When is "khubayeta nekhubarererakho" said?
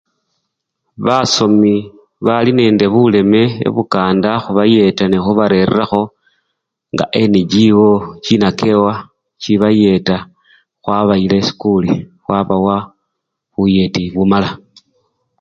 4.43-6.01